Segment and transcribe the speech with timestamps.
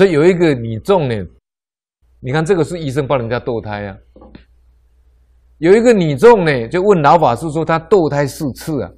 [0.00, 1.14] 所以有一个女众呢，
[2.20, 3.94] 你看这个是医生帮人家堕胎啊。
[5.58, 8.90] 有一个女众呢，就问老法师说，她堕胎四次啊。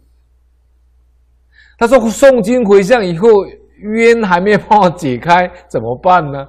[1.77, 3.27] 她说诵经回向以后，
[3.79, 6.47] 冤还没帮我解开，怎么办呢？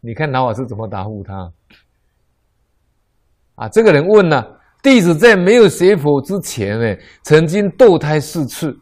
[0.00, 1.52] 你看老法师怎么答复他？
[3.56, 4.42] 啊，这个人问呢、
[4.82, 8.74] 弟子在没有学佛之前呢，曾经堕胎四次，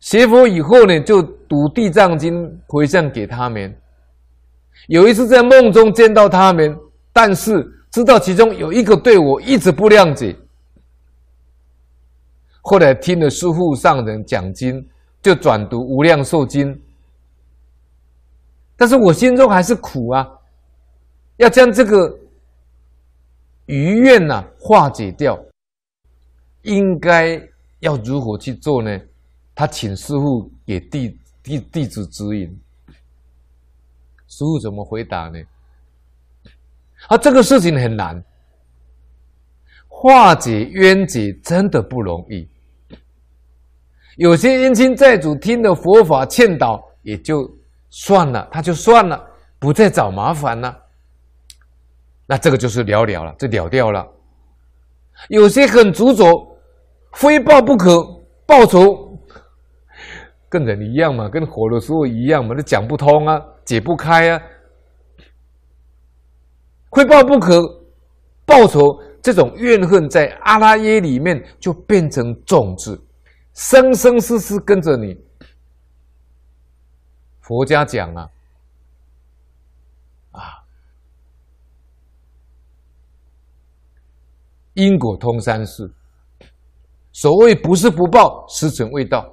[0.00, 3.74] 学佛以后呢，就读地藏经回向给他们。
[4.88, 6.76] 有一次在梦中见到他们，
[7.12, 10.34] 但是知道其中有一个对我一直不谅解。
[12.62, 14.86] 后来听了师父上人讲经，
[15.22, 16.78] 就转读无量寿经。
[18.76, 20.26] 但是我心中还是苦啊，
[21.36, 22.18] 要将这个。
[23.66, 25.38] 余愿呐，化解掉，
[26.62, 27.40] 应该
[27.78, 28.98] 要如何去做呢？
[29.60, 32.48] 他请师傅给弟弟弟子指引。
[34.26, 35.38] 师傅怎么回答呢？
[37.08, 38.24] 啊，这个事情很难，
[39.86, 42.48] 化解冤结真的不容易。
[44.16, 47.46] 有些冤亲债主听了佛法劝导，也就
[47.90, 49.22] 算了，他就算了，
[49.58, 50.74] 不再找麻烦了。
[52.24, 54.10] 那这个就是了了了，就了掉了。
[55.28, 56.58] 有些很执着，
[57.12, 58.02] 非报不可，
[58.46, 59.09] 报仇
[60.50, 64.42] 跟人一样嘛，跟火的时候一样嘛，那讲不通啊，解不开啊。
[66.90, 67.62] 非报不可，
[68.44, 68.80] 报仇
[69.22, 73.00] 这种怨恨在阿拉耶里面就变成种子，
[73.54, 75.16] 生生世世跟着你。
[77.40, 78.28] 佛家讲啊
[80.32, 80.42] 啊。
[84.74, 85.88] 因果通三世，
[87.12, 89.32] 所谓不是不报，时辰未到。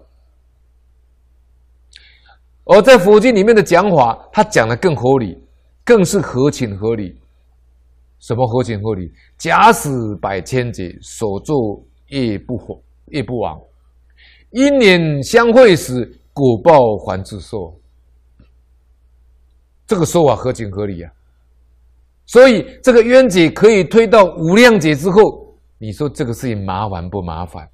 [2.69, 5.37] 而在佛经里面的讲法，他讲的更合理，
[5.85, 7.17] 更是合情合理。
[8.19, 9.11] 什么合情合理？
[9.37, 9.89] 假使
[10.21, 13.59] 百千劫，所作业不还，业不亡。
[14.51, 17.73] 因缘相会时，果报还自受。
[19.85, 21.11] 这个说法合情合理啊。
[22.25, 27.69] 所以这个冤结可以推到无量劫之后，你说这个事情麻烦不麻烦？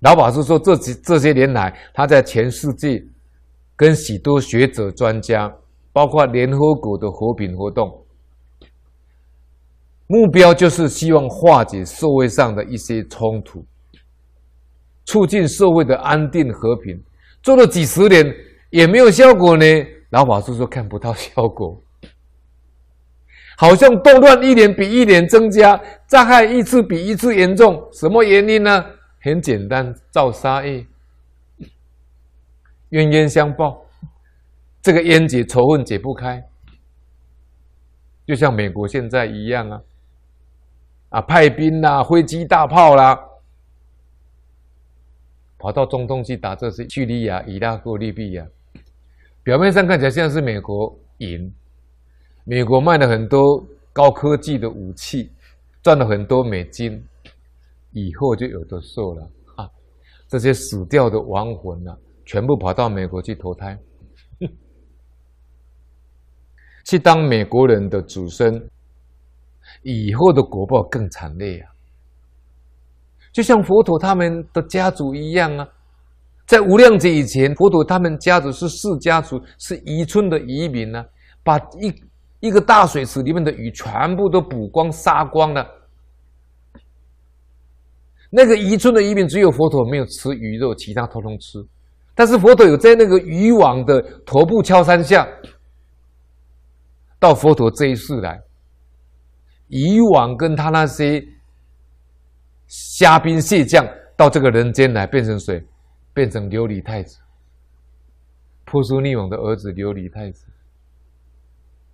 [0.00, 3.02] 老法师说，这几这些年来，他在全世界
[3.76, 5.52] 跟许多学者专家，
[5.92, 8.04] 包括联合国的和平活动，
[10.06, 13.64] 目标就是希望化解社会上的一些冲突，
[15.04, 16.98] 促进社会的安定和平。
[17.42, 18.24] 做了几十年
[18.70, 19.64] 也没有效果呢。
[20.10, 21.80] 老法师说看不到效果，
[23.56, 27.86] 好像动乱一年比一年增加，灾害一次比一次严重。
[27.92, 28.84] 什么原因呢？
[29.20, 30.86] 很简单，造杀业，
[32.88, 33.84] 冤冤相报，
[34.80, 36.42] 这个冤结仇恨解不开，
[38.26, 39.82] 就像美国现在一样啊，
[41.10, 43.18] 啊派兵啦，飞机大炮啦，
[45.58, 48.46] 跑到中东去打这些叙利亚、伊拉克、利比亚。
[49.42, 51.52] 表面上看起来像是美国赢，
[52.44, 55.30] 美国卖了很多高科技的武器，
[55.82, 57.04] 赚了很多美金，
[57.92, 59.22] 以后就有的受了
[59.56, 59.68] 啊！
[60.28, 63.78] 这些死掉的亡魂啊，全部跑到美国去投胎，
[66.86, 68.68] 去当美国人的子孙，
[69.82, 71.72] 以后的果报更惨烈啊！
[73.32, 75.68] 就像佛陀他们的家族一样啊。
[76.46, 81.06] 在无量劫以前，佛陀他们家族是释家族，是渔村的渔民呢、啊，
[81.44, 81.94] 把一
[82.40, 85.64] 一个大水池里面的鱼全部都捕光、杀光了。
[88.30, 91.58] 那个渔村的渔民只有佛陀没有吃鱼肉，其他通通吃。
[92.14, 95.26] 但是佛陀有在那个渔网的头部敲三下，
[97.18, 98.40] 到佛陀这一世来，
[99.68, 101.22] 渔网跟他那些
[102.68, 103.84] 虾兵蟹将
[104.16, 105.62] 到这个人间来变成谁？
[106.12, 107.18] 变成琉璃太子，
[108.64, 110.44] 波斯匿王的儿子琉璃太子，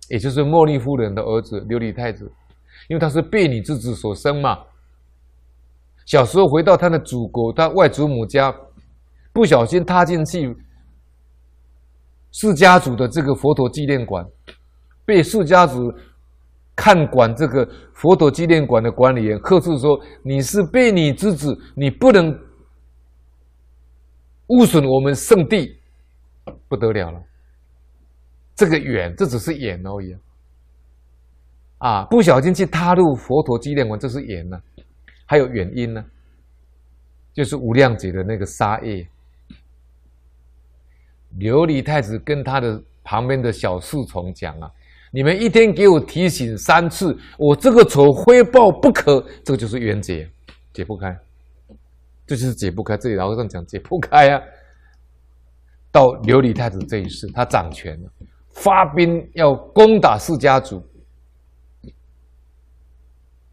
[0.09, 2.29] 也就是茉莉夫人的儿子琉璃太子，
[2.89, 4.57] 因为他是婢女之子所生嘛。
[6.07, 8.51] 小时候回到他的祖国，他外祖母家，
[9.33, 10.55] 不小心踏进去
[12.31, 14.25] 释家族的这个佛陀纪念馆，
[15.05, 15.93] 被释家族
[16.77, 22.33] 看管这个佛陀纪念馆的管理员呵斥说：“你是婢女之子，你不能。”
[24.47, 25.77] 污损我们圣地，
[26.69, 27.19] 不得了了。
[28.55, 30.15] 这个远，这只是缘而已。
[31.79, 34.57] 啊，不小心去踏入佛陀纪念馆，这是缘呢。
[35.27, 36.03] 还有原因呢，
[37.33, 39.07] 就是无量劫的那个杀业。
[41.37, 44.71] 琉璃太子跟他的旁边的小侍从讲啊
[45.11, 50.27] ：“你们一天给我提醒三次，我这个仇非报不可。”这个就是冤结，
[50.73, 51.15] 解不开。
[52.25, 52.97] 这就是解不开。
[52.97, 54.41] 这里老和尚讲解不开啊。
[55.91, 58.09] 到琉璃太子这一世，他掌权了，
[58.51, 60.81] 发兵要攻打释迦族。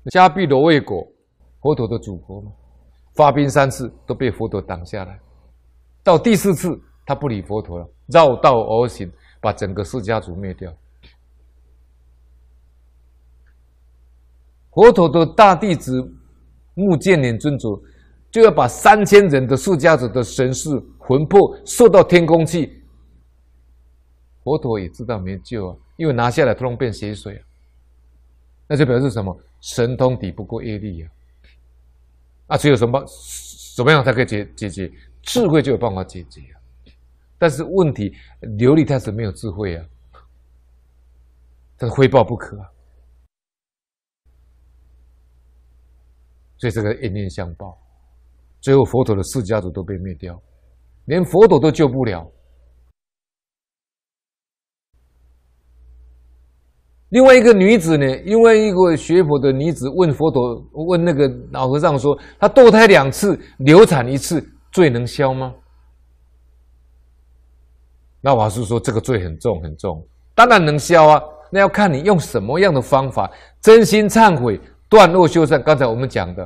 [0.07, 1.07] 迦毗罗卫国，
[1.65, 2.53] 佛陀的祖国嘛，
[3.15, 5.19] 发兵三次都被佛陀挡下来。
[6.03, 10.71] 到第四次，他不理佛陀了，绕道而行，把整个释迦族灭掉。
[14.73, 16.03] 佛陀的大弟子
[16.75, 17.71] 目犍连尊者，
[18.31, 20.69] 就要把三千人的释迦族的神识
[20.99, 22.85] 魂魄送到天宫去。
[24.43, 27.43] 佛陀也知道没救啊，因为拿下来突然变血水啊，
[28.69, 29.35] 那就表示什么？
[29.63, 31.09] 神通抵不过业力呀！
[32.55, 33.05] 啊，只有什么
[33.75, 34.89] 怎么样才可以解解决？
[35.23, 36.55] 智慧就有办法解决啊！
[37.37, 39.85] 但是问题，琉璃太子没有智慧啊，
[41.77, 42.71] 这是非报不可啊！
[46.59, 47.77] 所以这个冤冤相报，
[48.61, 50.41] 最后佛陀的四家族都被灭掉，
[51.07, 52.31] 连佛陀都救不了。
[57.15, 58.05] 另外一个女子呢？
[58.25, 65.55] 另外一个学佛的女子问佛陀，问那个老和尚说：“她堕胎两次，流产一次，罪能消吗？”
[68.21, 71.23] 那法师说：“这个罪很重很重，当然能消啊。
[71.53, 75.63] 那要看你用什么样的方法，真心忏悔，断恶修善。
[75.63, 76.43] 刚才我们讲的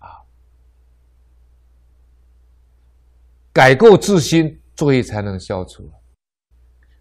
[0.00, 0.10] 啊，
[3.52, 5.88] 改过自新，罪才能消除。”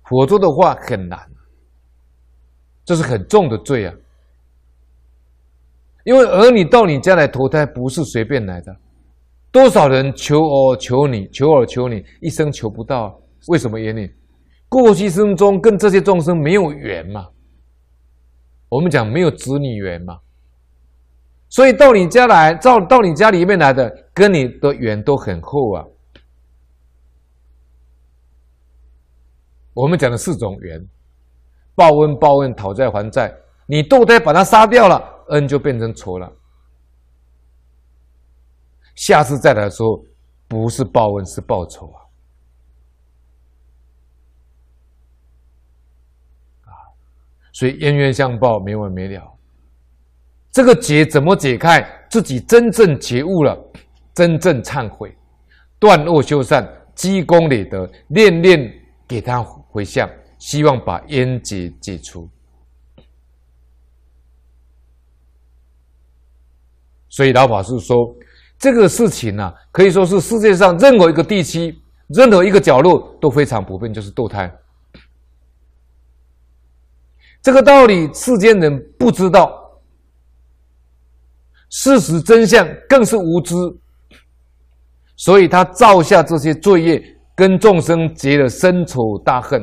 [0.08, 1.20] 佛说的话很难，
[2.86, 3.94] 这是很重的罪啊！
[6.04, 8.76] 因为儿女到你家来投胎不是随便来的，
[9.52, 14.08] 多少人求我求你，求我求你，一生求不到，为什么缘呢？
[14.70, 17.28] 过去生中跟这些众生没有缘嘛，
[18.70, 20.20] 我们讲没有子女缘嘛，
[21.50, 25.84] 所以到你家来，到到你家里面来的，跟你的缘都很厚啊。
[29.76, 30.84] 我们讲的四种缘：
[31.76, 33.32] 报恩、报恩、讨债、还债。
[33.68, 36.32] 你堕胎把他杀掉了，恩就变成仇了。
[38.96, 40.02] 下次再来说，
[40.48, 42.00] 不是报恩，是报仇啊！
[46.70, 46.72] 啊，
[47.52, 49.38] 所以冤冤相报，没完没了。
[50.52, 51.86] 这个结怎么解开？
[52.10, 53.58] 自己真正觉悟了，
[54.14, 55.14] 真正忏悔，
[55.78, 58.74] 断恶修善，积功累德，念念
[59.06, 59.46] 给他。
[59.76, 62.30] 回向，希望把冤结解除。
[67.10, 67.98] 所以老法师说，
[68.58, 71.78] 这个事情呢、啊，可以说是世界上任何一个地区、
[72.08, 74.50] 任何一个角落都非常普遍，就是堕胎。
[77.42, 79.78] 这个道理世间人不知道，
[81.70, 83.54] 事实真相更是无知，
[85.18, 87.15] 所以他造下这些罪业。
[87.36, 89.62] 跟众生结了深仇大恨，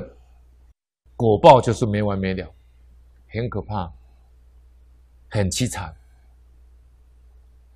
[1.17, 2.47] 果报就是没完没了，
[3.31, 3.91] 很可怕，
[5.31, 5.95] 很凄惨。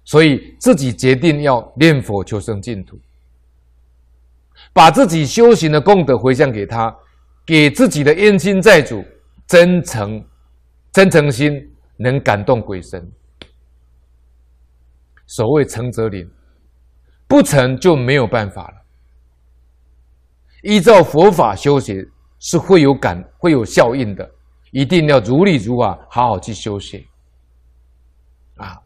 [0.04, 3.00] 所以自己决定要念佛求生净土，
[4.72, 6.94] 把自己修行的功德回向给他，
[7.46, 9.02] 给自己的冤亲债主，
[9.46, 10.22] 真诚、
[10.92, 11.52] 真诚心
[11.96, 13.10] 能感动鬼神。
[15.26, 16.30] 所谓诚则灵，
[17.26, 18.85] 不成就没有办法了。
[20.66, 22.04] 依照佛法修学
[22.40, 24.28] 是会有感、会有效应的，
[24.72, 27.06] 一定要如理如法，好好去修学。
[28.56, 28.76] 啊，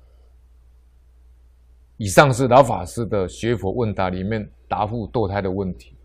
[1.96, 5.96] 以上是老法师的学佛问答里面答复堕胎的问题。